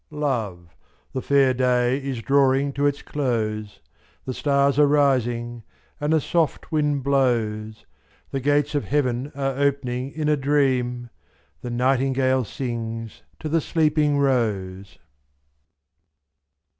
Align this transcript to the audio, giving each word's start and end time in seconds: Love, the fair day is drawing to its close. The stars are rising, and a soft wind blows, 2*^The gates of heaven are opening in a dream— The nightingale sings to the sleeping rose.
Love, 0.09 0.75
the 1.13 1.21
fair 1.21 1.53
day 1.53 1.99
is 2.03 2.23
drawing 2.23 2.73
to 2.73 2.87
its 2.87 3.03
close. 3.03 3.81
The 4.25 4.33
stars 4.33 4.79
are 4.79 4.87
rising, 4.87 5.61
and 5.99 6.11
a 6.11 6.19
soft 6.19 6.71
wind 6.71 7.03
blows, 7.03 7.85
2*^The 8.33 8.41
gates 8.41 8.73
of 8.73 8.85
heaven 8.85 9.31
are 9.35 9.53
opening 9.59 10.11
in 10.11 10.27
a 10.27 10.35
dream— 10.35 11.11
The 11.61 11.69
nightingale 11.69 12.45
sings 12.45 13.21
to 13.41 13.47
the 13.47 13.61
sleeping 13.61 14.17
rose. 14.17 14.97